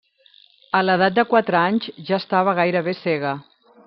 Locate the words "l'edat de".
0.85-1.25